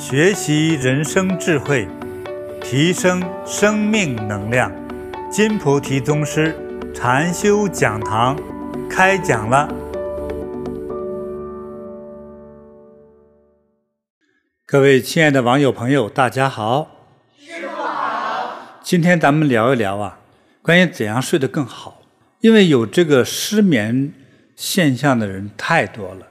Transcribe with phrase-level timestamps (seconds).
[0.00, 1.86] 学习人生智慧，
[2.62, 4.72] 提升生命能量。
[5.30, 6.56] 金菩提宗师
[6.94, 8.34] 禅修讲堂
[8.88, 9.68] 开讲了。
[14.64, 17.06] 各位亲爱的网友朋友，大家好。
[17.38, 18.80] 师傅好。
[18.82, 20.20] 今天咱们聊一聊啊，
[20.62, 22.00] 关于怎样睡得更好。
[22.40, 24.14] 因为有这个失眠
[24.56, 26.26] 现象的人太多了，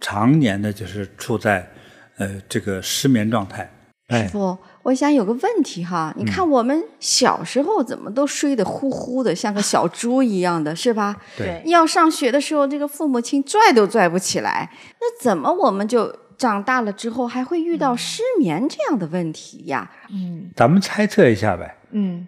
[0.00, 1.70] 常年的就是处在。
[2.18, 3.70] 呃，这个失眠状态，
[4.10, 11.16] 师傅，我想有个问题哈，你看我们小时候怎么都睡得呼呼的，像个小猪一样的，是吧？
[11.38, 11.62] 对。
[11.66, 14.70] 要上学的时候，这个父母亲拽都拽不起来，
[15.00, 19.90] 那怎么我们就长大了之后还会遇到失眠这样的问题呀？
[20.10, 21.76] 嗯，咱们猜测一下呗。
[21.92, 22.26] 嗯，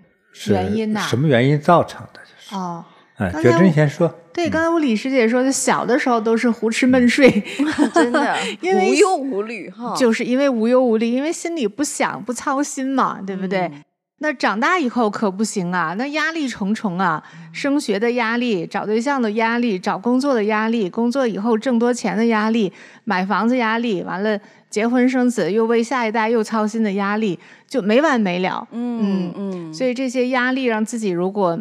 [0.49, 1.01] 原因呢？
[1.01, 2.21] 什么原因造成的？
[2.21, 2.85] 就是哦。
[3.21, 4.13] 哎，觉真先说。
[4.33, 7.29] 对，刚才我李师姐说，就小的时候都是胡吃闷睡，
[7.93, 13.61] 真的， 因为无忧无虑哈，就是因为无忧无虑，因为心里不想不操心嘛，对不对？
[13.61, 13.83] 嗯、
[14.21, 22.73] 那长大以后可不行啊，那压力重重啊，升学的压力，找对象的压力，找工作的压力，工作以后挣多钱的压力，
[23.05, 24.39] 买房子压力，完了
[24.71, 28.67] 结婚生子又为下一代又操心的压力，就没完没了。
[28.71, 31.59] 嗯嗯，嗯，所以这些压力让自己如果。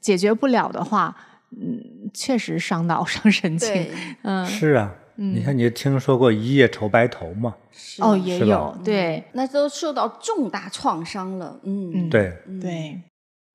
[0.00, 1.14] 解决不了的话，
[1.50, 3.86] 嗯，确实伤脑伤神经。
[4.22, 7.54] 嗯，是啊，嗯、你看，你听说过一夜愁白头吗？
[8.00, 11.60] 哦，也有，对，那都受到重大创伤了。
[11.64, 13.00] 嗯，对对。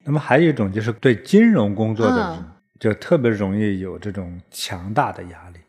[0.06, 2.46] 那么还有一种就是对金融工作的人，嗯、
[2.80, 5.60] 就特别容易有这种强大的压力。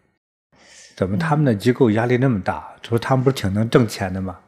[0.94, 2.70] 怎么他们的机构压力那么大？
[2.82, 4.38] 说、嗯、他们不是挺能挣钱的吗？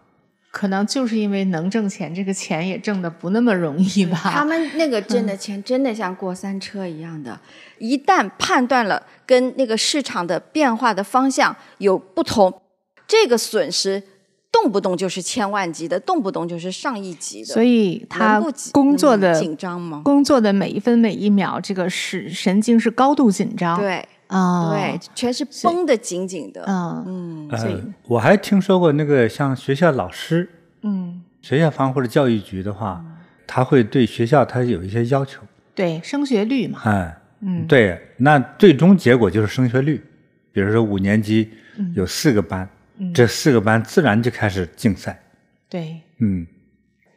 [0.50, 4.18] 可能就是因为能挣钱，这个钱也挣得不那么容易吧。
[4.24, 7.40] 他们那个挣的钱真的像过山车一样的，嗯、
[7.78, 12.62] 一旦判断了跟那个市场的变化的方向有不同，
[13.06, 14.02] 这个损失
[14.50, 17.52] 动不动就是千万级的，动不动就是上亿级的。
[17.52, 20.00] 所以他工作的紧张吗？
[20.04, 23.78] 工作的每一分每一秒，这个是神经是高度紧张。
[23.78, 24.08] 对。
[24.28, 26.64] 啊、哦，对，全是绷得紧紧的。
[26.66, 30.48] 嗯嗯，呃，我还听说过那个像学校老师，
[30.82, 35.42] 嗯，学校方或者教育局的话，嗯、他会对学校他有一些要求。
[35.74, 36.80] 对，升学率嘛。
[36.84, 40.04] 哎，嗯，对，那最终结果就是升学率。
[40.52, 41.50] 比如说五年级
[41.94, 42.68] 有四个班，
[42.98, 45.20] 嗯、这四个班自然就开始竞赛。
[45.68, 46.46] 对，嗯，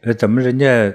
[0.02, 0.94] 呃，怎么人家？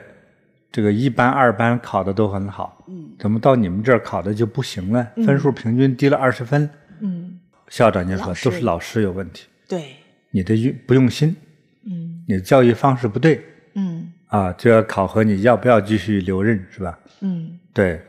[0.76, 5.10] 这个一班、二班考的都很好，嗯，怎么到你们这儿考的就不行了？
[5.16, 6.68] 嗯、分数平均低了二十分，
[7.00, 9.96] 嗯，校长就说都是老师有问题，对，
[10.32, 11.34] 你的用不用心，
[11.86, 13.42] 嗯，你的教育方式不对，
[13.72, 16.98] 嗯，啊，就要考核你要不要继续留任，是吧？
[17.22, 18.02] 嗯，对，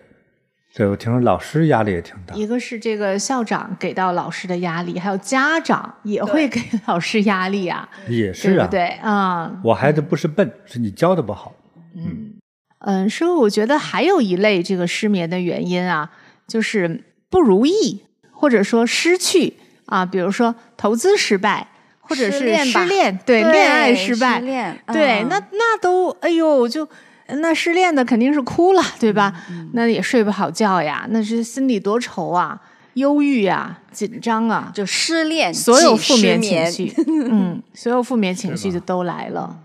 [0.75, 8.88] 对，我听说老师压力也挺大，一个是这个校长给到老师的压力，还有家长也会给老师压力啊，也是啊，对，对？
[8.97, 11.55] 啊，我孩子不是笨，是你教的不好，
[11.95, 12.03] 嗯。
[12.05, 12.34] 嗯
[12.79, 16.09] 嗯，师傅，我觉得还有一类这个失眠的原因啊，
[16.47, 19.55] 就是不如意，或者说失去
[19.88, 21.67] 啊，比如说投资失败，
[21.99, 26.87] 或者是失恋，失恋对，对恋爱失败，失恋对，嗯、那那都哎呦，就
[27.29, 29.33] 那失恋的肯定是哭了，对吧？
[29.49, 32.61] 嗯、 那也睡不好觉呀，那是心里多愁啊，
[32.93, 39.57] 忧郁啊，紧张啊，就失恋，所有负面情绪， 嗯，所有负面情绪就都来了。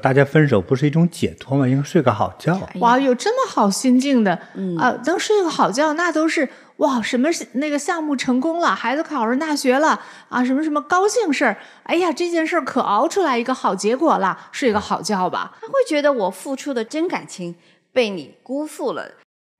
[0.00, 1.66] 大家分手不是一种解脱吗？
[1.66, 2.56] 应该睡个好觉。
[2.76, 15.58] 哇，有这么好心境的，嗯、啊，能睡个好觉，那都是哇，什么那个项目成功了，孩子考上大学了啊，什么什么高兴事儿，哎呀，这件事儿可熬出来一个好结果了，睡个好觉吧。
[15.60, 17.56] 他会觉得我付出的真感情
[17.92, 19.10] 被你辜负了，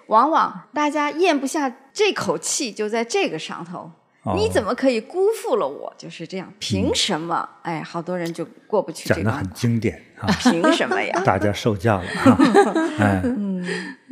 [0.06, 3.90] 往往大家咽不下这口气，就在这个上头。
[4.36, 5.92] 你怎么可以辜负了我？
[5.96, 7.48] 就是这样，凭什么？
[7.62, 9.22] 嗯、哎，好多人就过不去这个。
[9.22, 10.07] 讲的很经典啊！
[10.40, 11.20] 凭什么呀？
[11.24, 12.38] 大家受教了啊！
[12.98, 13.64] 哎，嗯，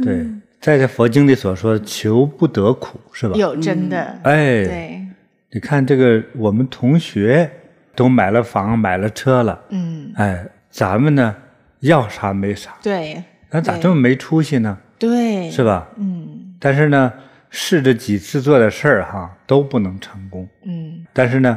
[0.03, 0.27] 对，
[0.61, 3.35] 在这佛经里所说，求不得苦是吧？
[3.37, 5.07] 有真的，哎，对，
[5.53, 7.51] 你看这个，我们同学
[7.95, 11.35] 都买了房，买了车了，嗯，哎，咱们呢，
[11.81, 14.79] 要啥没啥，对，那咋这么没出息呢？
[14.99, 15.89] 对，是吧？
[15.99, 17.13] 嗯，但是呢。
[17.49, 21.57] 试着几次做的事儿哈都不能成功，嗯，但是呢，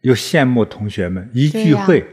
[0.00, 2.04] 又羡慕同学们一聚会，呀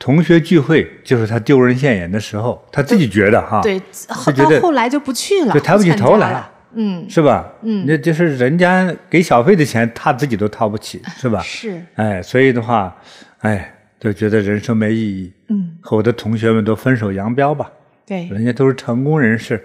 [0.00, 7.52] 同学聚会就是他丢人现眼的时候，他自己觉得哈，对，到后来就不去了，就抬不起头来了，嗯，是吧？
[7.62, 11.40] 嗯，那就是人家给小费的钱，他自己都掏不起，是吧？
[11.44, 12.96] 是，哎，所以的话，
[13.40, 17.70] 哎，就觉得人生没意义，嗯，和我的同学们都分手扬镳吧，
[18.06, 19.62] 对，人家都是成功人士，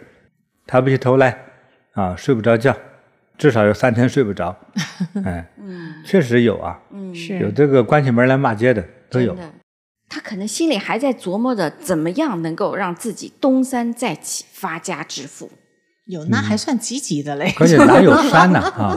[0.67, 1.37] 抬不起头来。
[1.93, 2.75] 啊，睡不着觉，
[3.37, 4.53] 至少有三天睡不着，
[5.23, 9.33] 哎，嗯，确实有啊，嗯，是有这个关起门来骂街的都有。
[10.15, 15.51] 他可能心里还在琢磨着怎么样能够让自己东山再起，发家致富。
[16.05, 17.53] 有那还算积极的嘞。
[17.59, 18.95] 而且哪有山呢啊？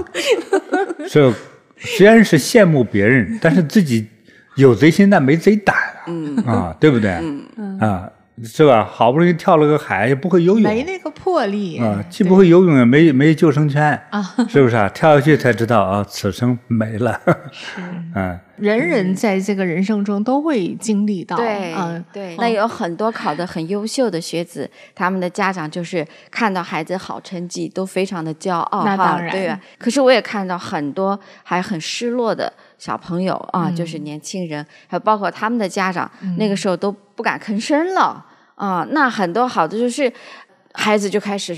[1.10, 1.34] 这
[1.76, 4.06] 虽然是羡慕别人，但是自己
[4.54, 7.10] 有贼心但没贼胆啊，嗯啊，对不对？
[7.56, 8.08] 嗯啊。
[8.44, 8.84] 是吧？
[8.84, 14.88] 好不容易跳了个海，也不会游泳，没那个魄力啊，既不会游泳，也没没救生圈啊，是不是啊？
[14.88, 17.20] 跳下去才知道啊，此生没了。
[17.50, 17.80] 是，
[18.14, 22.36] 嗯，人人在这个人生中都会经历到，对，嗯，对。
[22.36, 29.60] 那有很多考得很优秀的学子，他们的家长就是看到孩子好成绩都非常的骄傲，那当然，对吧？
[29.78, 38.24] 可是我也看到很多还很失落的小朋友啊，就是年轻人，还有包括他们的家长，那个时候都不敢吭声了。
[38.54, 40.12] 啊、呃，那很多好的就是
[40.72, 41.56] 孩子就开始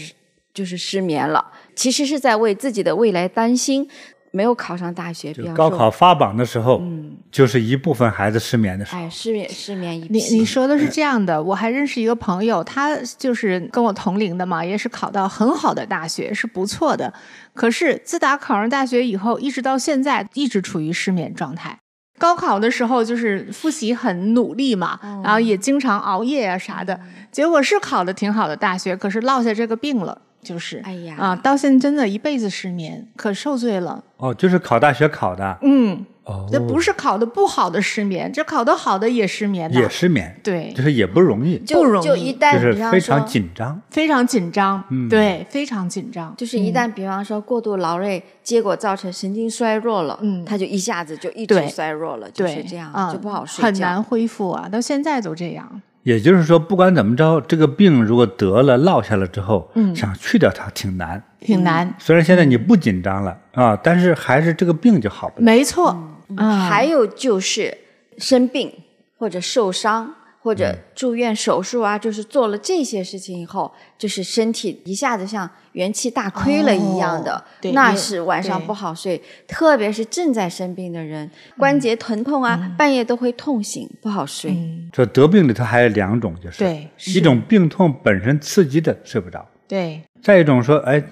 [0.53, 3.89] 就是失眠了，其实是在为自己的未来担心，
[4.33, 5.33] 没有考上大学。
[5.35, 9.01] 比方高考发榜的时候，嗯，就是一部分孩子失眠的时候。
[9.01, 10.07] 哎，失眠失眠一。
[10.11, 17.13] 你你说的是这样的，我还认识一个朋友，他就是跟我同龄的嘛，也是考到很好的大学，是不错的。
[17.55, 21.79] 可是自打考上大学以后，一直到现在，一直处于失眠状态。
[22.19, 27.01] 高考的时候就是复习很努力嘛，嗯、然后也经常熬夜啊啥的，
[27.33, 34.03] 结果是考的挺好的大学，可是落下这个病了，就是，哎呀，啊，到现在真的一辈子失眠，可受罪了。
[34.17, 55.83] 哦，就是考大学考的，嗯，哦，这不是考的不好的失眠，这考的好的也失眠，也失眠，对，就是也不容易，不容易，就一旦就是非常紧张，非常紧张，嗯，对，非常紧张，就是一旦比方说过度劳累，结果造成神经衰弱了，嗯，他就一下子就一直衰弱了，就是这样，就不好睡觉，很难恢复啊，到现在都这样。
[56.03, 61.95] 也就是说，不管怎么着，这个病如果得了落下了之后，嗯，想去掉它挺难，挺难。
[61.99, 65.45] 虽然现在你不紧张了啊，但是还是这个病就好不了。
[65.45, 65.95] 没错，
[66.37, 67.77] 嗯，还有就是
[68.17, 68.73] 生病
[69.19, 77.45] 或者受伤或者住院手术啊，就是做了这些事情以后，就是身体一下子像元气大亏了一样的，
[77.75, 79.21] 那是晚上不好睡。
[79.47, 84.57] 特别是正在生病的人，关节疼痛啊，半夜都会痛醒，不好睡。
[84.91, 90.01] 这得病里头还有两种，就是对，一种病痛本身刺激的睡不着，对。
[90.23, 91.03] 再一种说，哎，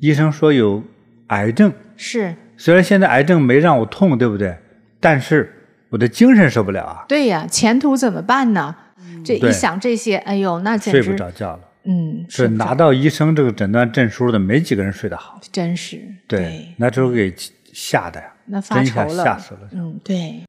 [0.00, 0.82] 医生说有
[1.28, 2.34] 癌症，是。
[2.56, 4.56] 虽然现在癌症没让我痛，对不对？
[4.98, 5.52] 但是。
[5.96, 7.04] 我的精神受不了啊！
[7.08, 8.76] 对呀，前途怎么办呢？
[9.24, 11.60] 这一想这些，哎呦，那简直睡不着觉了。
[11.84, 15.40] 嗯，是拿到医生这个诊断证书的，没几个人睡得好。
[15.50, 15.98] 真是。
[16.28, 17.34] 对，那时候给
[17.72, 19.60] 吓的呀，那发愁了，吓死了。
[19.72, 20.42] 嗯，对。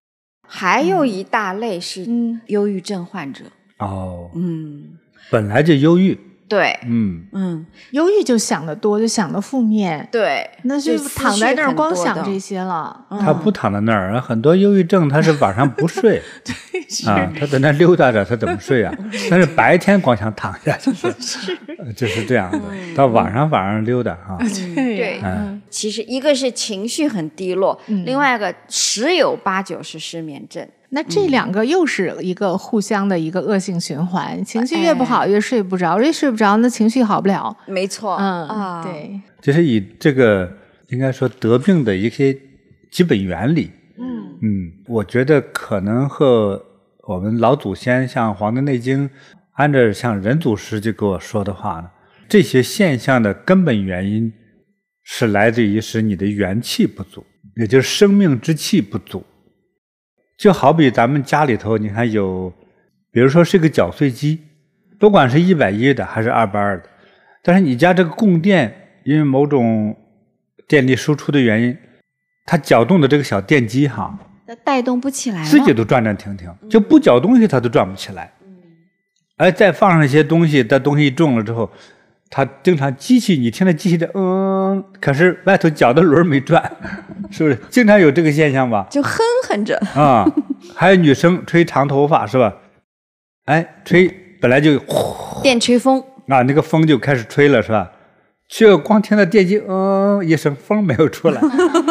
[0.45, 2.05] 还有一大类是
[2.47, 3.45] 忧郁症患者。
[3.77, 4.29] 哦。
[4.35, 4.97] 嗯。
[5.31, 6.19] 本来就忧郁。
[6.47, 13.05] 对，嗯嗯，忧郁就想的多，就想的负面，对，那就躺在那儿光想这些了。
[13.19, 18.93] 他不躺在那儿，很多忧郁症他是晚上不睡， 对，啊，他在那溜达着，他怎么睡啊？
[19.29, 21.57] 但是白天光想躺下，就 是
[21.95, 22.59] 就是这样的，
[22.95, 24.37] 到晚上晚上溜达啊。
[24.73, 30.65] 对，嗯，其实一个是情绪很低落，另外一个十有八九是失眠症。
[30.89, 37.55] 那这两个又是一个互相的一个恶性循环，情绪越不好越睡不着，越睡不着那情绪好不了。
[37.65, 40.49] 没错，嗯啊，对，就是以这个
[40.89, 42.33] 应该说得病的一些
[42.89, 43.69] 基本原理，
[43.99, 46.63] 嗯嗯，我觉得可能和
[47.07, 49.09] 我们老祖先像《黄帝内经》，
[49.55, 51.89] 按照像任祖师就给我说的话呢，
[52.29, 54.31] 这些现象的根本原因
[55.03, 57.25] 是来自于是你的元气不足，
[57.57, 59.21] 也就是生命之气不足。
[60.37, 62.53] 就好比咱们家里头，你看有，
[63.11, 64.39] 比如说是个搅碎机，
[64.99, 66.87] 不管是一百一的还是二百二的，
[67.41, 69.97] 但是你家这个供电因为某种
[70.67, 71.75] 电力输出的原因，
[72.45, 74.15] 它搅动的这个小电机哈，
[74.45, 78.31] 它带动不起来，自己都转转停停，就不搅东西它都转不起来。
[79.37, 81.71] 哎，再放上一些东西，它东西重了之后。
[82.29, 86.61] 它经常机器，你听着机器的嗯，可是外头脚的轮没转，
[87.31, 87.57] 是不是？
[87.69, 88.85] 经常有这个现象吧？
[88.89, 90.43] 就哼哼着啊、嗯。
[90.75, 92.53] 还有女生吹长头发是吧？
[93.45, 94.07] 哎，吹
[94.41, 97.91] 本来就呼，电吹风啊，那个风就开始吹了是吧？
[98.49, 101.41] 却光听到电机嗯一声，风没有出来，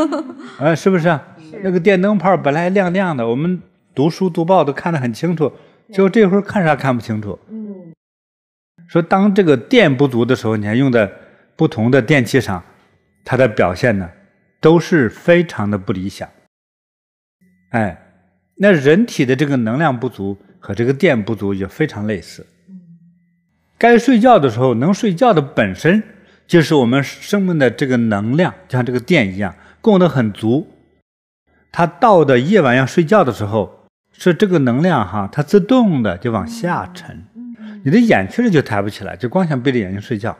[0.60, 1.04] 啊，是不是？
[1.04, 3.62] 是那个电灯泡本来亮亮的，我们
[3.94, 5.50] 读书读报都看得很清楚，
[5.92, 7.38] 就这会儿看啥看不清楚。
[8.88, 11.11] 说当这个电不足的时候，你还用在
[11.56, 12.62] 不同的电器上，
[13.25, 14.11] 它的表现呢，
[14.61, 16.28] 都是非常的不理想。
[17.71, 18.00] 哎，
[18.56, 22.47] 那人体的这个能量不足和这个电不足也非常类似。
[23.78, 26.02] 该睡觉的时候能睡觉的本身
[26.47, 30.73] 就是我们生命的这个能量，就像这个电一样，供得很足。
[31.73, 37.25] 它到的夜晚要睡觉的时候，是这个能量哈，它自动的就往下沉，
[37.86, 40.36] 你的眼确实就抬不起来，就光想闭着眼睛睡觉。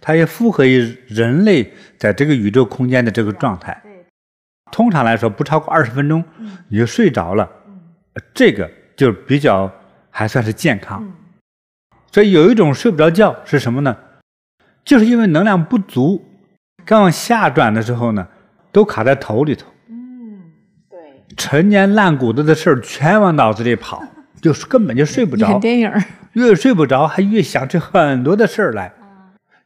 [0.00, 3.80] 它也符合于人类在这个宇宙空间的这个状态。
[4.72, 6.24] 通常来说，不超过二十分钟
[6.66, 7.48] 你就睡着了，
[8.34, 9.70] 这个就比较
[10.10, 11.08] 还算是健康。
[12.10, 13.96] 所以有一种睡不着觉是什么呢？
[14.84, 16.24] 就是因为能量不足，
[16.84, 18.26] 刚往下转的时候呢，
[18.72, 19.68] 都卡在头里头。
[19.88, 20.42] 嗯，
[20.90, 20.98] 对，
[21.36, 24.02] 陈年烂骨头的事儿全往脑子里跑，
[24.42, 25.50] 就是根本就睡不着。
[25.50, 25.92] 演电影，
[26.34, 28.92] 越睡不着，还越想出很多的事儿来。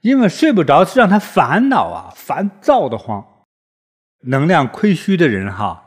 [0.01, 3.25] 因为睡不着是让他烦恼啊，烦躁的慌。
[4.23, 5.85] 能量亏虚的人哈，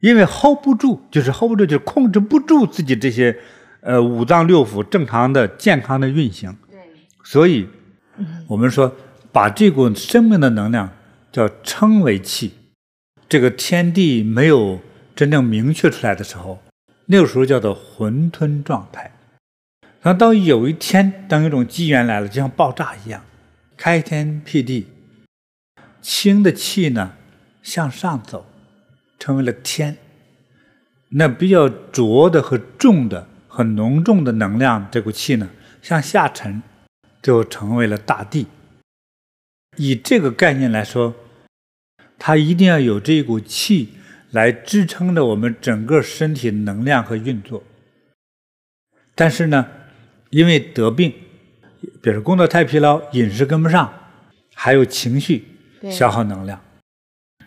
[0.00, 3.38] 因为 hold 不住，就是 hold 不住，就是控制不住自己这些
[3.80, 6.54] 呃五脏六腑正常的健康的运行。
[6.70, 6.78] 对，
[7.24, 7.66] 所以
[8.46, 8.94] 我们说
[9.32, 10.90] 把这股生命的能量
[11.32, 12.54] 叫称为气。
[13.28, 14.78] 这个天地没有
[15.14, 16.58] 真正明确出来的时候，
[17.06, 19.10] 那个时候叫做混沌状态。
[20.00, 23.24] 然后到有一天，当一种机缘来了，就像爆炸一样。
[23.76, 24.88] 开天辟地，
[26.00, 27.14] 清的气呢
[27.62, 28.46] 向上走，
[29.18, 29.94] 成为了天；
[31.10, 35.50] 那比较浊的和重的、很浓重的能量，这股气呢
[35.82, 36.62] 向下沉，
[37.22, 38.46] 就成为了大地。
[39.76, 41.14] 以这个概念来说，
[42.18, 43.94] 它一定要有这一股气
[44.30, 47.62] 来支撑着我们整个身体能量和运作。
[49.14, 49.68] 但是呢，
[50.30, 51.12] 因为得病。
[52.02, 53.92] 比如工作太疲劳，饮食跟不上，
[54.54, 55.44] 还有情绪
[55.90, 56.60] 消耗能量，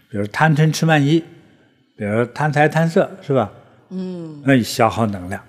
[0.09, 1.19] 比如贪嗔痴慢疑，
[1.97, 3.51] 比如贪财贪色，是吧？
[3.89, 5.43] 嗯，那消耗能量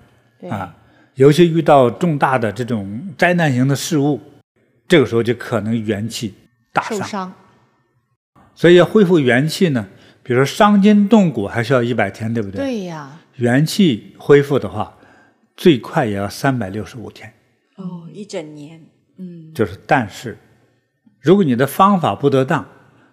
[0.49, 0.75] 啊。
[1.15, 4.19] 尤其遇到重大的这种灾难型的事物，
[4.87, 6.33] 这个时候就可能元气
[6.73, 7.03] 大伤。
[7.03, 7.33] 伤。
[8.55, 9.87] 所以要恢复元气呢，
[10.23, 12.61] 比如说伤筋动骨还需要一百天，对不对？
[12.61, 13.19] 对呀。
[13.35, 14.97] 元气恢复的话，
[15.55, 17.31] 最快也要三百六十五天。
[17.75, 18.81] 哦，一整年，
[19.17, 20.37] 嗯，就是，但是，
[21.19, 22.67] 如果你的方法不得当，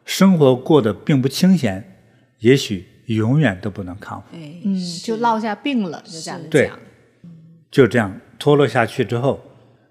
[0.04, 1.96] 生活过得并不清闲，
[2.38, 4.36] 也许永远都不能康复。
[4.36, 6.50] 哎，嗯，就落下病了，就这样讲。
[6.50, 6.70] 对，
[7.70, 9.42] 就这样脱落下去之后，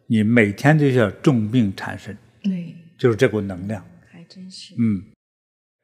[0.08, 2.18] 你每天都要重病缠身。
[2.44, 4.75] 对，就是这股能量，还真是。
[4.77, 5.03] 嗯，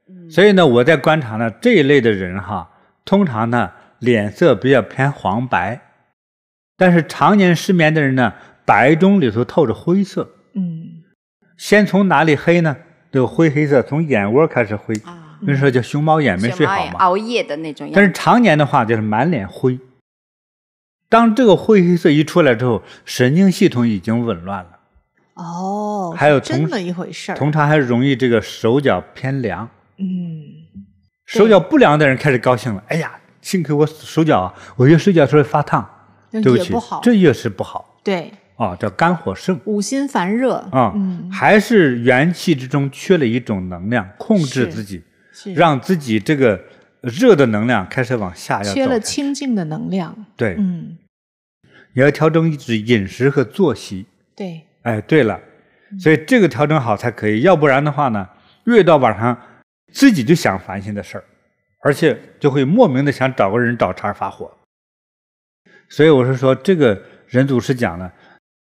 [0.10, 2.70] 嗯，所以呢，我在观察呢，这一类的人哈，
[3.04, 5.80] 通常呢脸色比较偏黄白，
[6.77, 8.34] 但是常年失眠的人呢。
[8.67, 11.03] 白中里头透着灰色，嗯，
[11.55, 12.75] 先从哪里黑呢？
[13.12, 17.88] 这个灰黑色从眼窝开始灰，啊，那时候叫熊猫眼没睡好嘛，熬夜的那种。
[17.94, 19.79] 但是常年的话就是满脸灰。
[21.10, 24.79] 当这个灰黑色一出来之后，神经系统已经紊乱了。
[25.36, 27.36] 哦，还有这么一回事儿。
[27.36, 29.70] 通常还容易这个手脚偏凉。
[29.98, 30.08] 嗯，
[31.27, 32.84] 手脚不凉的人开始高兴了。
[32.88, 33.12] 哎呀，
[33.44, 35.88] 幸亏我手脚啊，我越睡觉时候发烫，
[36.42, 38.00] 对不起，这越是不好。
[38.04, 38.32] 对。
[38.58, 40.94] 啊、哦，叫肝火盛，五心烦热啊，
[41.30, 45.04] 还是元气之中缺了一种能量，控制自己，
[45.54, 46.58] 让自己这个
[47.01, 50.98] 热的能量开始往下要走，缺了清静的能量，对，嗯，
[51.96, 55.38] 你要调整一种饮食和作息，对，哎，对了，
[56.00, 58.25] 所以这个调整好才可以，要不然的话呢，
[58.68, 59.38] 越到晚上
[59.92, 61.24] 自己就想烦心的事儿，
[61.84, 64.50] 而且就会莫名的想找个人找茬发火，
[65.89, 68.12] 所以我是说，这个人祖师讲了。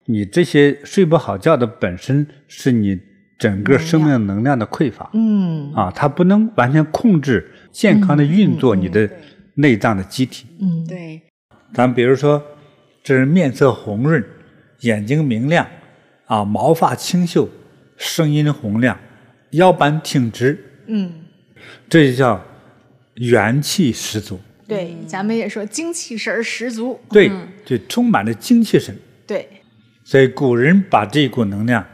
[0.07, 2.99] 你这些睡不好觉的本身是你
[3.39, 9.09] 整个生命能量的匮乏，嗯啊，它不能完全控制健康的运作你的
[9.55, 11.21] 内脏的机体，嗯，对。
[11.73, 12.43] 咱比如说，
[13.05, 14.25] 这人面色红润，
[14.81, 15.65] 眼睛明亮，
[16.27, 17.49] 啊，毛发清秀，
[17.97, 18.99] 声音洪亮，
[19.51, 20.59] 腰板挺直，
[20.89, 21.13] 嗯，
[21.89, 22.43] 这就叫
[23.15, 24.41] 元气十足。
[24.71, 27.31] 对，咱们也说精气神十足，对，
[27.67, 28.97] 就充满了精气神。
[29.27, 29.47] 对。
[30.03, 31.87] 所以古人把这股能量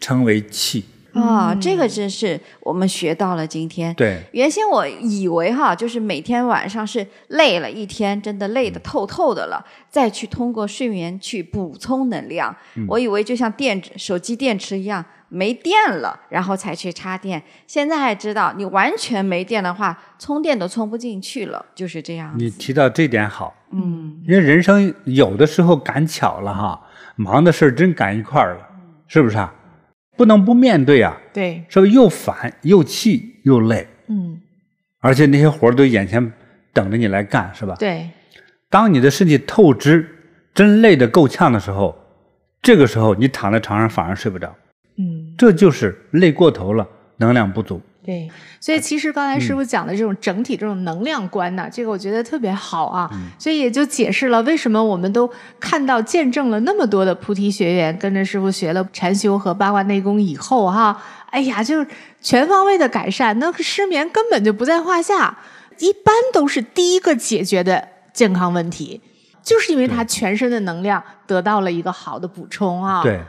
[0.00, 3.46] 称为气啊、哦，这个真是我们学到了。
[3.46, 12.56] 今天对，原先我以为哈，就是每天晚上是累了一天，真的累得透透的了，再去通过睡眠去补充能量。
[12.76, 17.42] 嗯、我以为就像电池、手机电池一样，没电了，然后才去插电。
[17.66, 22.34] 现在还知道，你完全没电的话，充电都充不进去了，就是这样。
[22.38, 26.80] 你提到这点好，嗯，因为人生有的时候赶巧了哈。
[27.16, 28.68] 忙的事儿真赶一块儿了，
[29.08, 29.52] 是不是啊？
[30.16, 31.16] 不能不面对啊。
[31.32, 33.86] 对，是不是又烦又气又累？
[34.06, 34.40] 嗯，
[35.00, 36.32] 而且那些活儿都眼前
[36.72, 37.74] 等着你来干，是吧？
[37.78, 38.08] 对。
[38.70, 40.08] 当你的身体透支，
[40.54, 41.96] 真累得够呛的时候，
[42.62, 44.54] 这个时候你躺在床上反而睡不着。
[45.38, 46.86] 嗯，这就是累过头了，
[47.18, 47.80] 能量不足。
[48.04, 48.26] 对，
[48.58, 53.10] 所以其实刚才师傅讲的这种整体这种能量观呢、啊，嗯、这个我觉得特别好啊。
[53.12, 55.30] 嗯、所以也就解释了为什么我们都
[55.60, 61.86] 看到见证了那么多的菩提学员跟着师傅学了禅修和八卦内功以后哈，哎呀，就是
[62.22, 65.38] 全方位的改善，那个失眠根本就不在话下，
[65.78, 69.02] 一般都是第一个解决的健康问题，
[69.42, 73.02] 就是因为他全身的能量得到了一个好的补充啊。
[73.02, 73.20] 对，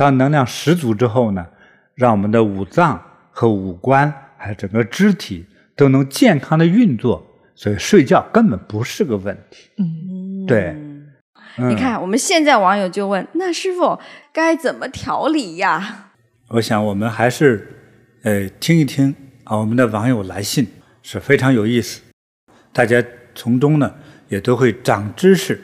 [0.00, 1.46] 当能量十足之后呢，
[1.94, 2.98] 让我们的五脏。
[3.32, 9.70] 和五官还有整个肢体都能健康的运作，所以睡觉根本不是个问题。
[9.78, 10.76] 嗯，对。
[11.56, 13.98] 你看，我们现在网友就问：那师傅
[14.32, 16.10] 该怎么调理呀？
[16.48, 17.66] 我想我们还是
[18.24, 19.14] 呃听一听
[19.44, 20.66] 啊，我们的网友来信
[21.02, 22.02] 是非常有意思，
[22.72, 23.02] 大家
[23.34, 23.94] 从中呢
[24.28, 25.58] 也都会长知识、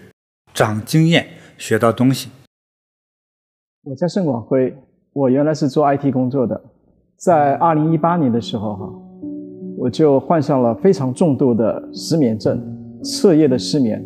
[0.55, 1.27] 长经验、
[1.59, 2.31] 学到东西。
[3.89, 4.77] 我叫盛广辉，
[5.13, 6.61] 我原来是做 IT 工作的。
[7.17, 8.93] 在二零一八年的时候，哈，
[9.79, 12.61] 我就患上了非常重度的失眠症，
[13.05, 14.05] 彻夜的失眠，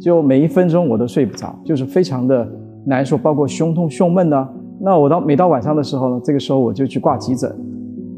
[0.00, 2.48] 就每一分钟我都睡不着，就是非常的
[2.84, 4.48] 难受，包括胸痛、胸闷呢。
[4.80, 7.48] 那我到每到晚上的时候呢，这个时候我就去挂急诊，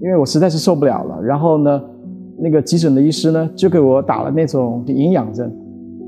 [0.01, 1.23] 因为我实在是受不了了。
[1.23, 1.83] 然后呢，
[2.39, 5.55] 那个急诊的医师呢，就给我打了那种营养针，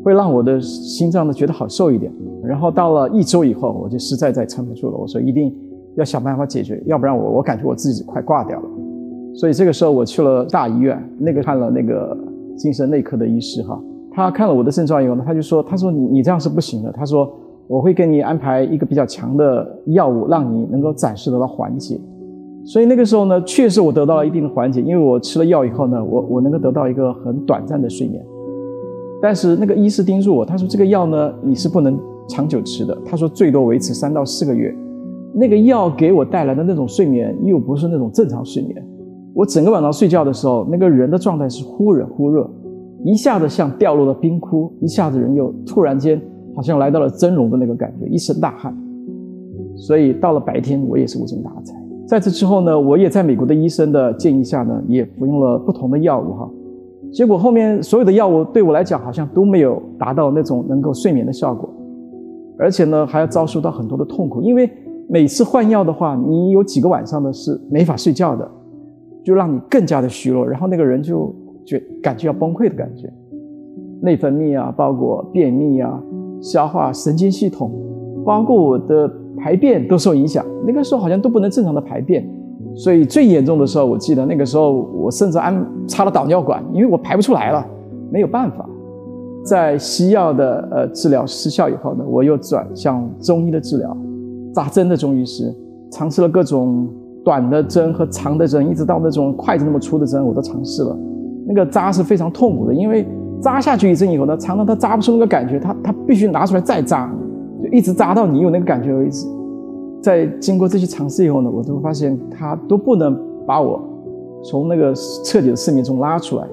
[0.03, 2.13] 会让我的心脏呢觉得好受一点。
[2.45, 5.55] 然后到了一周以后，我就实在再撑不住了，我说一定。
[5.97, 8.69] 要想办法解决，要不然我我感觉我自己快挂掉了。
[9.35, 12.17] 所以这个时候我去了大医院，那个看了那个
[12.57, 13.79] 精神内科的医师哈，
[14.13, 17.29] 他看了我的症状以后呢，他就说，他说你你这样是不行的，他说
[17.67, 22.01] 我会给你安排一个比较强的药物，让你能够暂时得到缓解。
[22.65, 28.25] 所以那个时候呢，确实我得到了一定的缓解，因为我吃了药以后呢，我我能够得到一个很短暂的睡眠。
[29.23, 31.99] 但是那个医师叮嘱我，他说这个药呢，你是不能
[32.29, 34.75] 长久吃的，他说最多维持三到四个月。
[35.33, 38.87] 那个药给我带来的那种睡眠，又不是那种正常睡眠。
[39.33, 42.51] 我整个晚上睡觉的时候，那个人的状态是忽冷忽热，
[43.05, 46.21] 一下子像掉落了冰窟，一下子人又突然间
[46.57, 48.77] 好像来到了蒸笼的那个感觉，一身大汗。
[49.77, 51.75] 所以到了白天，我也是无精打采。
[52.07, 56.51] 在这之后呢，我也在美国的医生的建议下呢，也服用了不同的药物哈。
[57.13, 61.69] 结果后面所有的药物对我来讲，好像都没有达到那种能够睡眠的效果，
[62.59, 64.71] 而且呢，还要遭受到很多的痛苦，因为。
[65.13, 68.49] 每次换药的话，你有几个晚上的是没法睡觉的，
[69.25, 73.13] 就让你更加的虚弱，然后那个人就觉感觉要崩溃的感觉，
[74.01, 76.01] 内分泌啊，包括便秘啊，
[76.41, 77.73] 消化、神经系统，
[78.25, 80.47] 包括我的排便都受影响。
[80.65, 82.25] 那个时候好像都不能正常的排便，
[82.75, 87.67] 所以最严重的时候，我记得那个时候我甚至安插了导尿管，因为我排不出来了，
[88.11, 88.69] 没有办法。
[89.45, 93.97] 在西药的呃治疗失效以后呢，我又转向中医的治疗。
[94.53, 95.55] 扎针的中医师，
[95.93, 96.89] 尝试了各种
[97.25, 100.97] 短的针和长的针，一直到那种筷子那么粗的针，我都尝试了。
[101.47, 103.07] 那个扎是非常痛苦的，因为
[103.41, 107.11] 扎下去一针以后呢，常常他扎不出那个感觉，他他必须拿出来再扎，
[107.63, 109.27] 就一直扎到你有那个感觉为止。
[110.01, 113.81] 在经过这些尝试以后呢，我都发现他都不能把我
[114.43, 116.47] 从那个彻底的失眠中拉出来。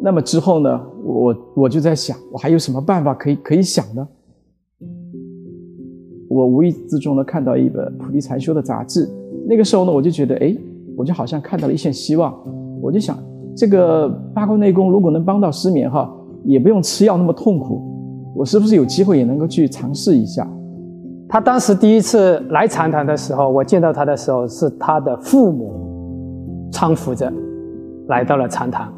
[0.00, 4.06] 那么之后呢，我我就在想，我还有什么办法可以可以想呢？
[6.28, 9.08] 我无意之中呢看到一本《菩提禅修》的杂志，
[9.48, 10.54] 那个时候呢我就觉得，哎，
[10.96, 12.34] 我就好像看到了一线希望。
[12.82, 13.16] 我就想，
[13.56, 17.80] 这个八卦内功如果能帮到失眠哈，也不用吃药那么痛苦，
[18.34, 20.46] 我是不是有机会也能够去尝试一下？
[21.28, 27.32] 他当时第一次来禅堂的时候，我见到他的时候是他的父母搀扶着
[28.08, 28.92] 来到了禅堂。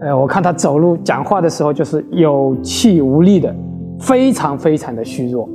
[0.00, 3.52] 呃，我看他走路讲话的时候就是有气无力的，
[3.98, 5.48] 非常非常的虚弱。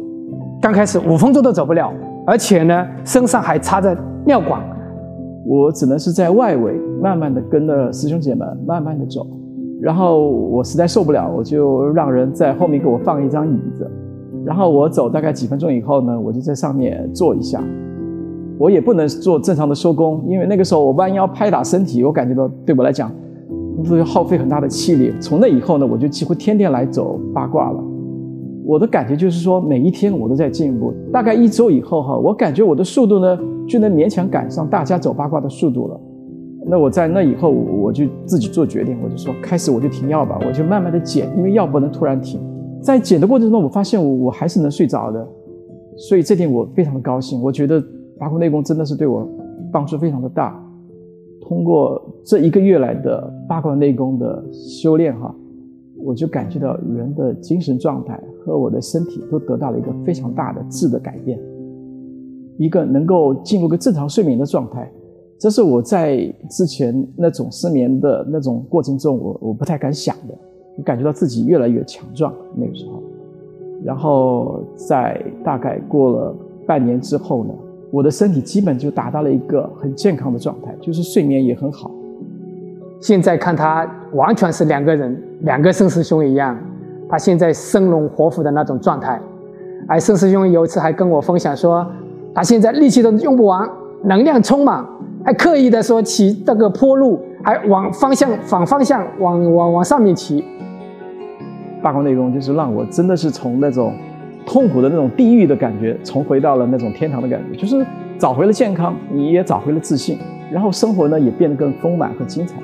[0.61, 1.93] 刚开始五分钟都走不了，
[2.27, 4.61] 而且呢，身上还插着尿管。
[5.45, 9.25] 我只能是在外围慢慢的跟着师兄姐们慢慢的走，
[9.81, 13.89] 然后我实在受不了，我就让人在后面给我放一张椅子，
[14.45, 17.63] 然后我走大概几分钟以后呢，我就在上面坐一下。
[18.59, 23.11] 我也不能做正常的收工，因为那个时候我弯腰拍打身体，我感觉到对我来讲
[23.89, 25.11] 会耗费很大的气力。
[25.19, 27.83] 从那以后呢，我就几乎天天来走八卦了。
[28.65, 30.93] 我的感觉就是说，每一天我都在进步。
[31.11, 35.99] 大概一周以后哈，我感觉我的速度呢，就能勉强赶上大家走八卦的速度了。
[36.65, 42.39] 那我在那以后，我就自己做决定，我就说，开始我就停药吧，我就慢慢的减，因为药不能突然停。
[42.83, 45.27] 在减的过程中，我发现我我还是能睡着的，
[45.95, 47.41] 所以这点我非常的高兴。
[47.41, 47.81] 我觉得
[48.19, 49.27] 八卦内功真的是对我
[49.71, 50.61] 帮助非常的大。
[51.41, 55.33] 通过这一个月来的八卦内功的修炼哈。
[56.05, 61.39] 我就感觉到人的精神状态和我的身体都得到了一个非常大的质的改变，
[62.57, 64.91] 一个能够进入个正常睡眠的状态，
[65.39, 66.17] 这是我在
[66.49, 70.37] 之前那种失眠的那种过程中，我我不太敢想的。
[70.75, 73.01] 你感觉到自己越来越强壮那个时候，
[73.83, 77.53] 然后在大概过了半年之后呢，
[77.91, 81.91] 我的身体基本就达到了一个很健康的状态，就是睡眠也很好。
[82.99, 86.57] 现在看他完全是两个人，两个盛师兄一样，
[87.09, 89.21] 他现在生龙活虎的那种状态。
[89.87, 91.85] 哎，盛师兄有一次还跟我分享说，
[92.33, 93.69] 他现在力气都用不完，
[94.03, 94.85] 能量充满，
[95.25, 100.41] 还刻意的说骑这个坡路，还往方向反方向往往往上面骑。
[101.83, 103.93] 八卦内功就是让我真的是从那种
[104.45, 107.85] 痛苦的那种地狱的感觉，重回到了那种天堂的感觉，就是
[108.17, 110.17] 找回了健康，你也找回了自信，
[110.49, 112.55] 然后生活呢也变得更丰满和精彩。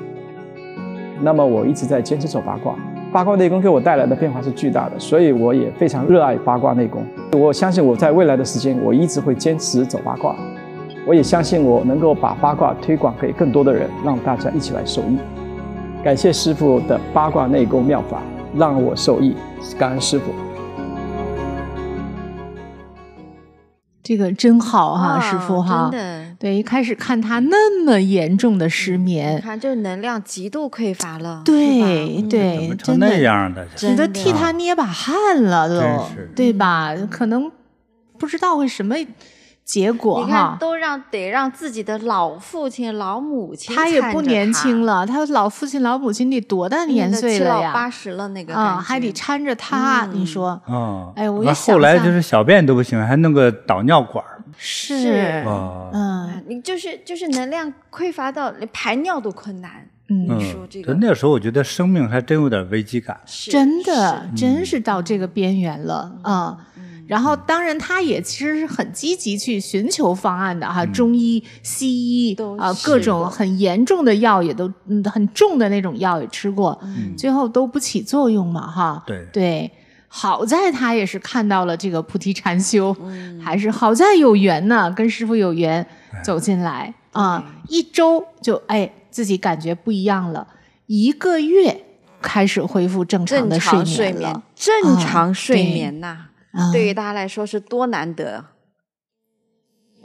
[1.20, 2.74] 那么我一直在坚持走八卦，
[3.12, 7.04] 八卦内功给我带来的变化是巨大的，所以我也非常热爱八卦内功。
[7.32, 10.34] 我相信我在未来的时间，我一直会坚持走八卦。
[11.06, 15.18] 我也相信我能够把八卦推广给更多的人，让大家一起来受益。
[16.02, 18.22] 感谢师父的八卦内功妙法，
[18.54, 19.34] 让我受益，
[19.78, 20.32] 感恩师傅。
[24.02, 26.20] 这个真好哈、师傅哈，真的。
[26.40, 33.66] 对，一开始看他那么严重的失眠，你看这能量极度匮乏了，对对，怎么成那样的？
[33.82, 36.96] 你都替他捏把汗了都，对吧？
[37.10, 37.52] 可能
[38.18, 38.96] 不知道会什么
[39.70, 47.56] 结果你看，都让得让自己的老父亲、老母亲，他也不年轻了，他老父亲、老母亲得多大年岁了呀？
[47.60, 50.60] 七老八十了那个啊，还得搀着他，你说？
[50.68, 54.24] 嗯，哎，我那后来就是小便都不行，还弄个导尿管
[54.56, 55.44] 是，
[55.94, 59.70] 嗯，你就是就是能量匮乏到连排尿都困难。
[60.08, 66.58] 嗯，你说这个，那时候我觉得生命还真有点危机感，真的，真是到这个边缘了啊。
[67.10, 76.80] 然后，当然，他也其实是很积极去寻求方案的哈，中医、西医啊，各种很严重的药也都，嗯，很重的那种药也吃过，
[77.18, 79.02] 最后都不起作用嘛，哈。
[79.04, 79.26] 对。
[79.32, 79.68] 对，
[80.06, 82.96] 好在他也是看到了这个菩提禅修，
[83.42, 85.84] 还是好在有缘呢，跟师傅有缘
[86.22, 90.46] 走进来啊，一周就哎自己感觉不一样了，
[90.86, 91.84] 一个月
[92.22, 96.26] 开始恢复正常的睡眠了，正常睡眠呐。
[96.72, 98.44] 对于大家来说是多难得，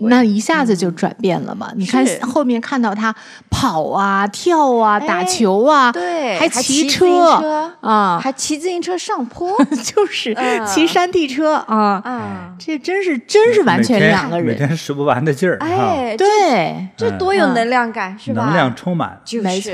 [0.10, 1.72] 那一下子就转变了嘛？
[1.76, 3.13] 你看后面看到他
[3.50, 9.52] 跑啊、跳啊、打球啊，对，还骑车啊，还骑自行车上坡，
[9.84, 12.02] 就是骑山地车啊。
[12.06, 12.54] 啊！
[12.58, 18.46] 这真是真是完全两个人，每天使不完的劲儿，哎，对，这多有能量感是吧？
[18.46, 19.72] 能量充满，没错，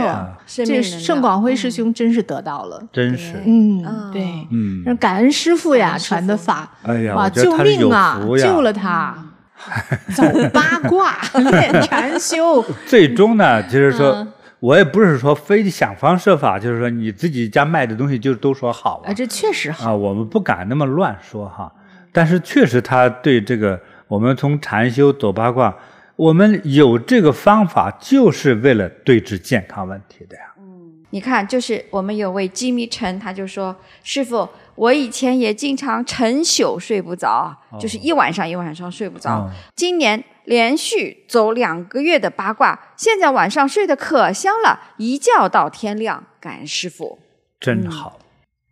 [0.48, 9.16] 这盛广辉师兄真是得到了，真是，嗯，对，嗯，感恩师傅呀传的法，哎呀，哇，救命啊，救了他。
[10.16, 11.18] 走八卦，
[11.52, 21.72] 练禅修， 最终呢，就是说，嗯、我也不是说非得想方设法，就是说你自己家卖的东西就都说好啊，这确实好啊，我们不敢那么乱说哈。
[22.12, 25.74] 但是确实，他对这个，我们从禅修走八卦，
[26.16, 30.44] 我们有这个方法，就是为了对治健康问题的呀。
[30.58, 34.50] 嗯，你看，就是我们有位机密臣，他就说，师父。
[34.76, 39.32] 我以前也经常成宿睡不着，哦、就是一晚上一晚上睡不着。
[39.32, 46.24] 哦、今年连续走两个月的八卦，现在晚上睡得可香了，一觉到天亮。
[46.40, 47.20] 感恩师傅，
[47.60, 48.18] 真好。
[48.18, 48.26] 嗯、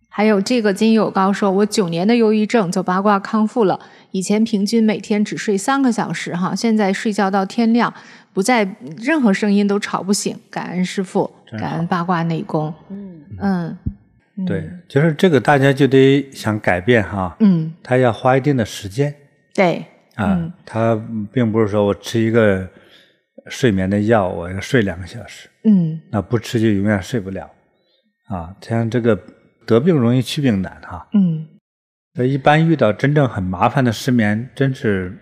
[0.09, 7.93] 还有这个金友高说，我九年的忧郁症走八卦康复了，以前平均每天只睡三个小时哈，现在睡觉到天亮，
[8.33, 10.35] 不再任何声音都吵不醒。
[10.49, 12.73] 感恩师傅，感恩八卦内功。
[12.89, 13.77] 嗯嗯。
[14.45, 19.13] 对，就是这个，大家就得想改变哈，嗯，他要花一定的时间，
[19.53, 19.83] 对，
[20.15, 22.67] 啊，他并不是说我吃一个
[23.47, 27.49] 睡眠的药，我要睡两个小时，嗯，那不吃就永远睡不了，
[28.27, 29.19] 啊，像这个
[29.65, 31.47] 得病容易去病难哈，嗯，
[32.15, 35.17] 所以一般遇到真正很麻烦的失眠，真是。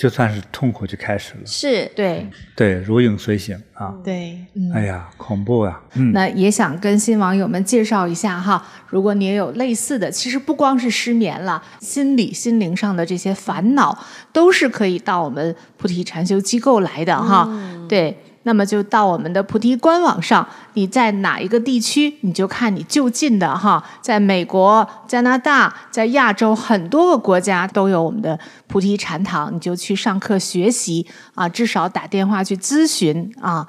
[0.00, 1.84] 就算是痛苦就开始了，是。
[1.94, 2.26] 对。
[2.56, 5.78] 对，如影随形啊，对，嗯、哎呀，恐怖啊！
[5.92, 13.98] 嗯，那也想跟新网友们介绍一下哈，如果你也有类似的，其实不光是失眠了，心理、心灵上的这些烦恼，
[14.32, 18.16] 都是可以到我们菩提禅修机构来的哈，嗯、对。
[18.44, 33.66] 那么就到我们的菩提官网上，你在哪一个地区，你就看你就近的哈，在美国、加拿大、在亚洲很多个国家都有我们的菩提禅堂，你就去上课学习啊，至少打电话去咨询啊。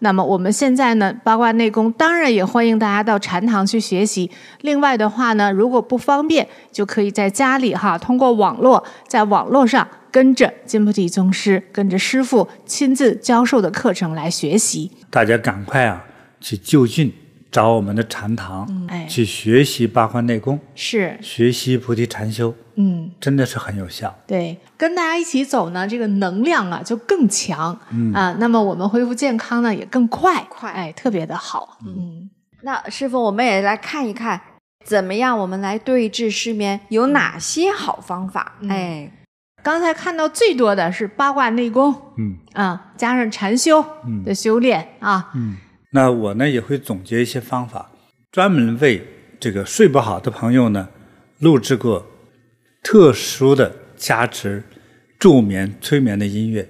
[0.00, 4.30] 那么我们现在呢，八卦内功当然也欢迎大家到禅堂去学习。
[4.60, 14.90] 另外的话呢，如果不方便，就可以在家里哈，通过网络，在网络上跟着金菩提宗师，跟着师傅亲自教授的课程来学习。
[15.10, 16.04] 大家赶快啊，
[16.40, 17.12] 去就近
[17.50, 19.06] 找我们的禅堂，嗯哎。
[19.06, 24.14] 去学习八关内功，是，学习菩提禅修，嗯，真的是很有效。
[24.26, 28.12] 对，跟大家一起走呢，这个能量啊就更强，嗯。
[28.12, 30.70] 啊，那么我们恢复健康呢也更快，快。
[30.70, 32.28] 哎，特别的好，嗯，
[32.62, 34.40] 那师傅，我们也来看一看，
[34.84, 38.56] 怎么样我们来对治失眠，有哪些好方法？
[38.60, 38.70] 嗯。
[38.70, 39.10] 哎，
[39.68, 42.38] 刚才看到最多的是八卦内功，嗯。
[42.54, 43.84] 啊，加上禅修
[44.24, 45.58] 的修炼啊，嗯，
[45.90, 47.90] 那我呢也会总结一些方法，
[48.32, 49.06] 专门为
[49.38, 50.88] 这个睡不好的朋友呢
[51.40, 52.06] 录制过
[52.82, 54.64] 特殊的加持
[55.18, 56.66] 助眠催眠的音乐。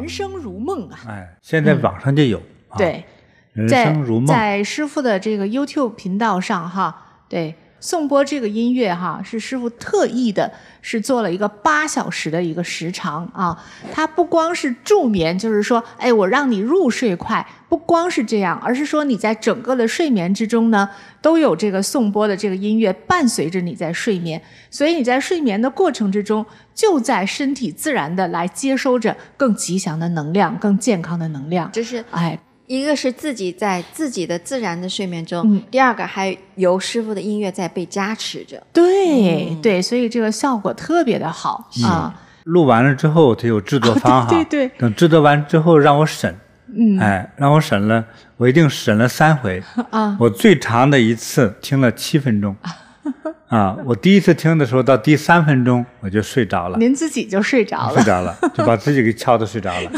[0.00, 2.38] 人生如梦啊，哎，现在网上就有。
[2.68, 3.04] 啊、对，
[3.52, 4.26] 人在生如梦。
[4.26, 13.64] 在师傅的这个 YouTube 频道上哈，对，颂钵这个音乐哈，是师傅特意的，是做了一个八小时的一个时长啊。
[13.92, 20.88] 它不光是助眠，就是说，哎，我让你入睡快，不光是这样，而是说你在整个的睡眠之中呢，
[21.22, 24.40] 都有这个颂钵的这个音乐伴随着你在睡眠，
[24.70, 31.70] 所以你在睡眠的过程之中，就在身体自然的来接收着更吉祥的能量，更健康的能量。
[31.72, 32.38] 这是哎。
[32.70, 38.62] 一个是自己在自己的自然的睡眠中，嗯、第二个还由师傅的音乐在被加持着。
[38.72, 42.14] 对、嗯、对，所以这个效果特别的好、嗯、啊。
[42.44, 44.30] 录完了之后，它有制作方哈、 啊。
[44.30, 44.78] 对对对。
[44.78, 46.32] 等制作完之后，让我审。
[46.72, 46.96] 嗯。
[47.00, 48.04] 哎，让我审了，
[48.36, 49.60] 我一定审了三回。
[49.90, 50.16] 啊。
[50.20, 52.54] 我最长的一次听了七分钟。
[53.48, 56.78] 啊，我第一次听的时候，到第三分钟我就睡着了。
[56.78, 57.94] 您自己就睡着了。
[57.94, 59.90] 睡着了， 就把自己给敲的睡着了。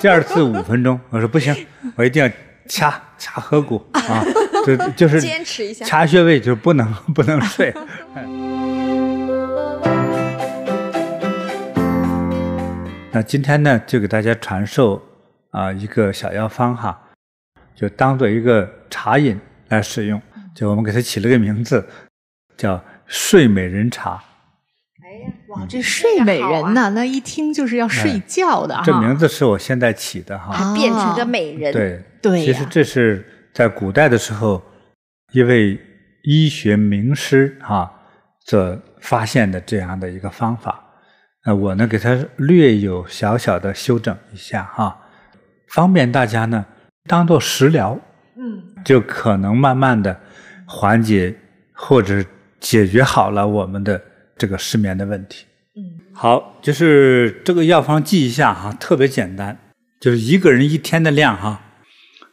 [0.00, 1.54] 第二次五分钟，我说不行，
[1.96, 2.30] 我一定要
[2.66, 4.24] 掐掐合谷啊，
[4.66, 7.74] 就就是坚持一下，掐穴位就不能不能睡。
[13.12, 15.02] 那今天呢，就给大家传授
[15.50, 16.96] 啊一个小药方哈，
[17.74, 20.22] 就当做一个茶饮来使用，
[20.54, 21.84] 就我们给它起了个名字，
[22.60, 24.22] 叫睡美人茶。
[25.02, 28.82] 哎呀，哇，这睡美人呐、啊，那一听就是要睡觉的哈。
[28.84, 30.54] 这名字是我现在起的哈。
[30.54, 31.72] 啊、变成个美人。
[31.72, 34.62] 对对、啊，其实这是在古代的时候，
[35.32, 35.80] 一位
[36.24, 37.90] 医学名师哈
[38.44, 40.84] 所发现的这样的一个方法。
[41.46, 45.00] 那我呢，给他略有小小的修整一下哈，
[45.68, 46.66] 方便大家呢
[47.06, 47.98] 当做食疗，
[48.36, 50.20] 嗯，就可能慢慢的
[50.66, 51.34] 缓解
[51.72, 52.22] 或者
[52.60, 54.00] 解决好了我们的
[54.36, 55.46] 这个失眠的问题。
[55.76, 59.58] 嗯，好，就是这个药方记一下哈，特别简单，
[60.00, 61.60] 就是一个人一天的量哈，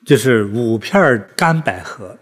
[0.06, 2.18] 就是五片干百合，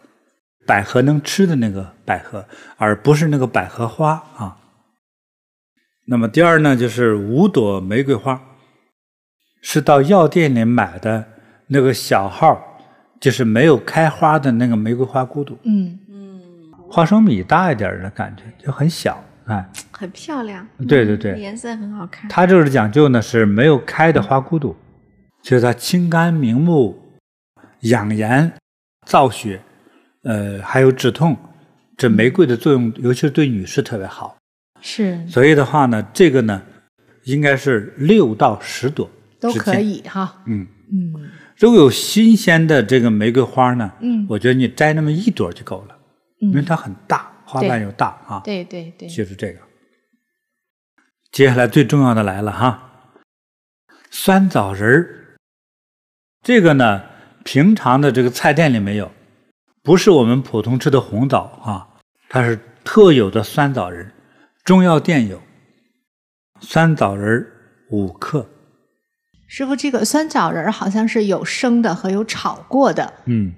[0.65, 2.45] 百合能吃的那个百合，
[2.77, 4.57] 而不是那个百合花啊。
[6.07, 8.39] 那么第二呢，就是五朵玫瑰花，
[9.61, 11.25] 是到药店里买的
[11.69, 12.61] 那个小号，
[13.19, 15.57] 就是没有开花的那个玫瑰花骨朵。
[15.63, 16.04] 嗯嗯，
[16.95, 20.65] 花生米大一点的感觉，就很小，哎，很漂亮。
[20.87, 22.29] 对对对，颜色很好看。
[22.29, 24.73] 它就是讲究呢是没有开的花骨朵，
[25.43, 26.97] 就是它清肝明目、
[27.81, 28.49] 养颜、
[29.05, 29.61] 造血，
[30.23, 31.35] 呃，还有止痛。
[31.97, 34.37] 这玫瑰的作用，尤其是对女士特别好。
[34.79, 36.61] 是，所以的话呢，这个呢，
[37.25, 39.09] 应该是六到十朵
[39.41, 40.41] 都可以哈。
[40.45, 41.13] 嗯嗯，
[41.57, 45.94] 如果有新鲜的这个玫瑰花呢，嗯，我觉得你摘那么一朵就够了，嗯，
[46.51, 48.41] 因为它很大，花瓣又大啊。
[48.43, 49.59] 对对对，就是这个。
[51.31, 53.11] 接下来最重要的来了哈，
[54.09, 55.37] 酸枣仁儿，
[56.41, 57.03] 这个呢，
[57.43, 59.11] 平常的这个菜店里没有，
[59.83, 61.87] 不是我们普通吃的红枣啊，
[62.29, 64.11] 它是特有的酸枣仁。
[64.63, 65.41] 中药店有
[66.61, 67.45] 酸枣仁
[67.91, 68.49] 五克。
[69.47, 73.13] 师傅，这个酸枣仁好像是有生的和有炒过的。
[73.25, 73.53] 嗯，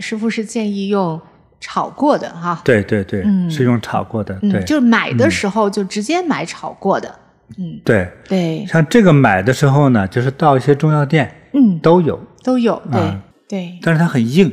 [0.00, 1.22] 师傅是建议用
[1.64, 2.60] 炒过的哈。
[2.62, 4.34] 对对对，嗯是用炒过的。
[4.40, 7.08] 对，嗯，就是买的时候就直接买炒过的。
[7.56, 8.12] 嗯，对。
[8.28, 12.80] 对，像这个买的时候呢，就是到一些中药店嗯，都有，都有。
[12.92, 14.52] 对、啊对，但是它很硬。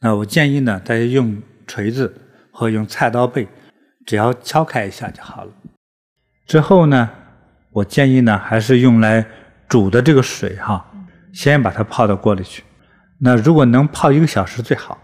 [0.00, 2.14] 那我建议呢，大家用锤子
[2.50, 3.46] 或用菜刀背，
[4.06, 5.50] 只要敲开一下就好了。
[6.46, 7.10] 之后呢，
[7.72, 9.26] 我建议呢，还是用来
[9.68, 10.86] 煮的这个水哈，
[11.34, 12.62] 先把它泡到锅里去。
[13.20, 14.96] 那如果能泡一个小时最好。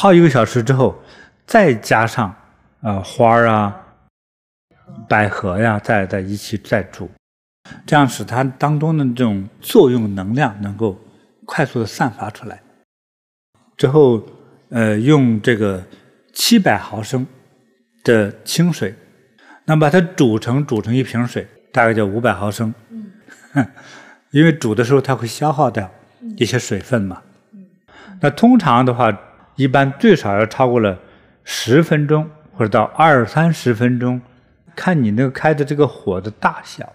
[0.00, 0.96] 泡一个小时之后，
[1.44, 2.32] 再加上
[2.82, 3.76] 呃花儿啊、
[5.08, 7.10] 百合呀，再在一起再煮，
[7.84, 10.96] 这样使它当中的这种作用能量能够
[11.44, 12.62] 快速的散发出来。
[13.76, 14.24] 之后，
[14.68, 15.84] 呃，用这个
[16.32, 17.26] 七百毫升
[18.04, 18.94] 的清水，
[19.64, 22.72] 那把它煮成煮成一瓶水，大概就五百毫升。
[22.90, 23.66] 嗯，
[24.30, 25.90] 因为煮的时候它会消耗掉
[26.36, 27.20] 一些水分嘛。
[28.20, 29.10] 那通常的话，
[29.58, 30.96] 一般最少要超过了
[31.42, 34.20] 十分钟，或者到二三十分钟，
[34.76, 36.90] 看你那个开的这个火的大小，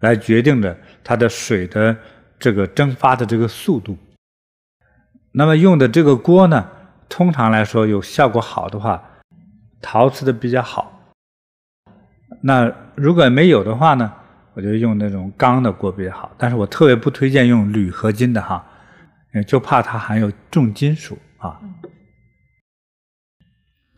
[0.00, 1.96] 来决定着它的水的
[2.36, 3.96] 这个蒸发的这个速度。
[5.30, 6.68] 那么用的这个锅呢，
[7.08, 9.00] 通常来说有效果好的话，
[9.80, 11.14] 陶瓷的比较好。
[12.42, 14.12] 那如果没有的话呢，
[14.54, 16.28] 我就用那种钢的锅比较好。
[16.36, 18.66] 但是我特别不推荐用铝合金的哈，
[19.46, 21.60] 就怕它含有重金属啊。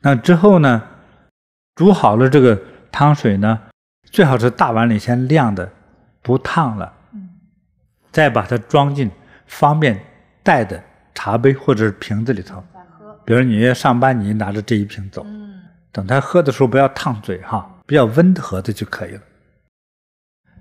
[0.03, 0.83] 那之后呢，
[1.77, 2.61] 煮好了这个
[2.91, 3.61] 汤水呢，
[4.03, 5.71] 最好是大碗里先晾的
[6.21, 6.93] 不烫了，
[8.11, 9.09] 再把它装进
[9.47, 10.05] 方便
[10.43, 10.83] 带的
[11.15, 12.63] 茶杯或者是瓶子里头。
[13.25, 15.25] 比如你要上班，你拿着这一瓶走，
[15.93, 19.21] 等他喝的时候不要烫嘴哈，比较温和的就可以了。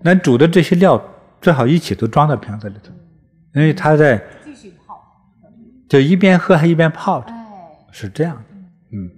[0.02, 1.04] 那煮的这些料
[1.42, 2.94] 最好一起都装到瓶子里头，
[3.56, 5.04] 因为它在继续泡，
[5.90, 7.34] 就一边喝还一边泡着，
[7.92, 8.44] 是这样的，
[8.94, 9.10] 嗯。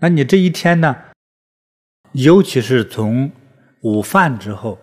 [0.00, 0.96] 那你这一天呢，
[2.12, 3.30] 尤其是从
[3.82, 4.78] 午饭之后，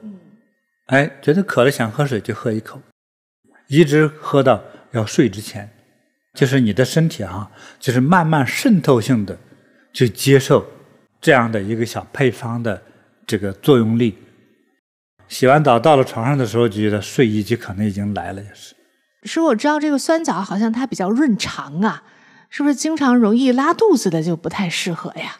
[0.87, 2.81] 哎，觉得渴了想喝水就喝一口，
[3.67, 5.69] 一直喝到要睡之前，
[6.33, 9.37] 就是你的身体啊，就是慢慢渗透性的
[9.91, 10.65] 去接受
[11.19, 12.81] 这样的一个小配方的
[13.25, 14.17] 这个作用力。
[15.27, 18.75] 洗完澡到了床上的时候，就觉得睡意就可能已经来了，也是。
[19.23, 22.03] 师，我知道这个酸枣好像它比较润肠啊。
[22.49, 25.37] 是不是经常容易拉肚子的就不太适合呀？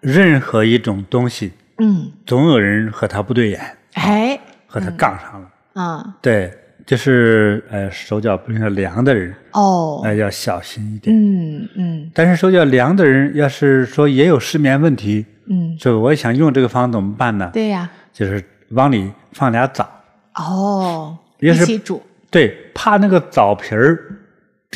[0.00, 5.50] 任何一种东西，嗯，总有人和他不对眼，哎，和他杠上了。
[5.74, 6.52] 嗯，对，
[6.86, 11.14] 就是呃手脚不是凉的人，哦，呃要小心一点。
[11.14, 12.10] 嗯嗯。
[12.14, 17.50] 但是手脚凉的人，要是说也有失眠问题，嗯，所以我想用这个方怎么办呢？
[17.52, 19.88] 对呀，就是往里放俩枣，
[20.34, 22.02] 哦，一起煮。
[22.30, 23.98] 对，怕那个枣皮儿。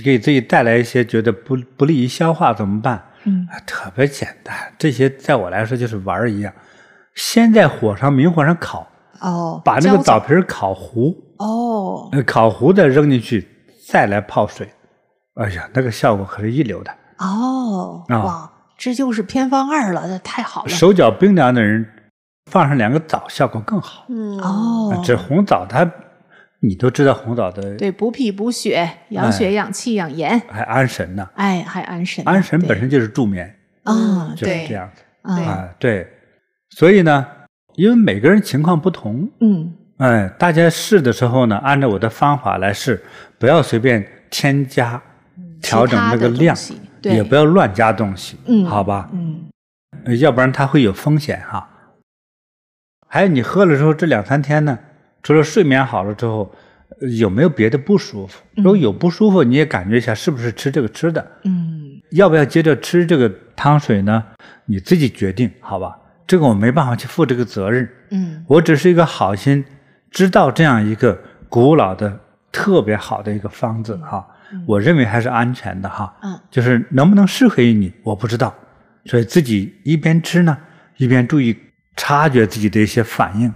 [0.02, 3.02] 给自己带来一些觉得不不利于消化怎么办？
[3.24, 6.52] 嗯，特别简单，这些在我来说就是玩儿一样。
[7.14, 8.87] 先在火上明火上烤，
[9.20, 13.48] 哦，把那个枣皮儿烤糊，哦，烤糊的扔进去，
[13.88, 14.68] 再来泡水。
[15.35, 16.92] 哎呀，那个效果可是一流的。
[17.18, 20.68] 哦，啊、哇，这就是偏方二了，那太好了。
[20.68, 21.87] 手脚冰凉的人
[22.50, 24.04] 放上两个枣，效果更好。
[24.09, 25.88] 嗯，哦，这红枣它。
[26.66, 31.29] 你都知道红枣的对，补脾补血、养血养气养颜，还安神呢。
[31.35, 32.24] 哎，还安神。
[32.24, 35.68] 安神本身就是助眠啊，就是这样子啊。
[35.79, 36.09] 对，
[36.70, 37.27] 所以呢，
[37.74, 43.03] 因为每个人情况不同，嗯，哎，大家试的时候呢，按照我的方法来试，
[43.38, 45.00] 不要随便添加、
[45.61, 46.57] 调整那个量，
[47.03, 49.11] 也不要乱加东西，嗯，好吧？
[49.12, 49.50] 嗯，
[50.18, 51.68] 要不然它会有风险哈。
[53.07, 54.79] 还有你喝了之后这两三天呢。
[55.24, 56.54] 除了睡眠好了之后，
[57.18, 58.40] 有没有别的不舒服？
[58.54, 61.26] 如果有不舒服，你也感觉一下是不是吃这个吃的？
[61.44, 64.22] 嗯，要不要接着吃这个汤水呢？
[64.66, 65.98] 你自己决定，好吧？
[66.26, 67.88] 这个我没办法去负这个责任。
[68.10, 69.64] 嗯，我只是一个好心，
[70.10, 72.20] 知道这样一个古老的、
[72.52, 74.26] 特别好的一个方子哈，
[74.66, 76.14] 我认为还是安全的哈。
[76.22, 78.54] 嗯，就是能不能适合于你，我不知道，
[79.06, 80.57] 所以自己一边吃呢，
[80.99, 81.57] 一边注意
[81.96, 83.51] 察觉自己的一些反应。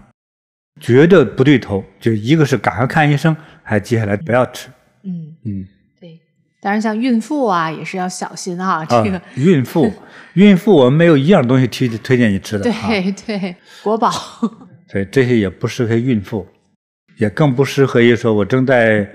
[0.80, 4.68] 觉得不对头，就一个是赶快看医生，还接下来不要吃。
[5.02, 5.66] 嗯嗯，
[6.00, 6.18] 对。
[6.60, 8.84] 当然，像孕妇啊，也是要小心啊。
[8.84, 9.92] 这个、啊、孕妇，
[10.34, 12.64] 孕妇，我们没有一样东西推推荐你吃的。
[12.64, 14.10] 对、啊、对，国宝。
[14.90, 16.46] 所以这些也不适合孕妇，
[17.18, 19.08] 也更不适合于说我正在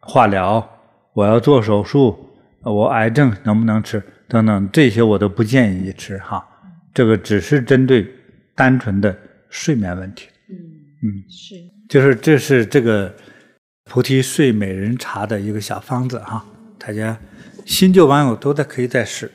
[0.00, 0.66] 化疗，
[1.12, 2.16] 我要做手术，
[2.62, 6.46] 我癌症能不能吃等等，这些我都不建议你吃哈。
[6.94, 8.06] 这个只是针对
[8.54, 9.16] 单纯的
[9.50, 10.28] 睡眠问题。
[10.48, 10.56] 嗯，
[11.28, 11.54] 是，
[11.88, 13.14] 就是这是这个
[13.84, 16.44] 菩提睡美人茶的一个小方子哈。
[16.78, 17.18] 大家
[17.64, 19.30] 新旧网友都在可以再试。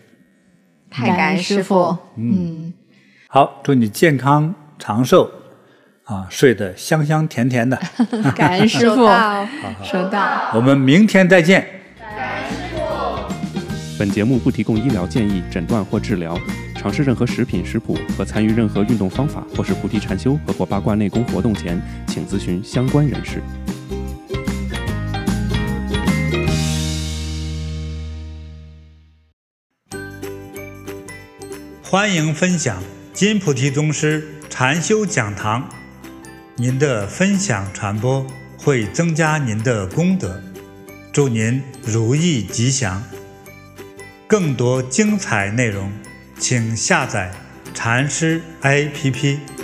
[0.90, 2.74] 太感恩师傅，嗯，
[3.28, 5.32] 好，祝你健康长寿，
[6.04, 7.76] 啊，睡得香香甜甜的。
[8.36, 9.48] 感恩师傅，收到。
[9.84, 10.52] 收到。
[10.54, 11.68] 我们明天再见。
[12.00, 16.38] 感恩师傅本节目不提供医疗建议、诊断或治疗。
[16.84, 23.42] 尝试任何食品食谱和参与任何运动方法，或是菩提禅修和或八卦内功活动前，请咨询相关人士。
[31.82, 35.70] 欢迎分享金菩提宗师禅修讲堂，
[36.58, 38.28] 您的分享传播
[38.58, 40.44] 会增加您的功德，
[41.14, 43.02] 祝您如意吉祥。
[44.28, 45.90] 更多精彩内容，
[46.44, 47.32] 请下载
[47.74, 49.63] 禅师 APP。